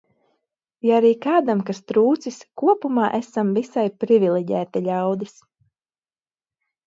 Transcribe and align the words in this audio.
Ja 0.87 0.93
arī 0.99 1.09
kādam 1.25 1.59
kas 1.67 1.81
trūcis, 1.91 2.39
kopumā 2.61 3.09
esam 3.19 3.51
visai 3.59 3.83
priviliģēti 4.05 4.83
ļaudis. 4.87 5.37